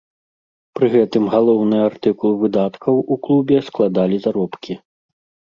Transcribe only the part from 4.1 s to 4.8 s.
заробкі.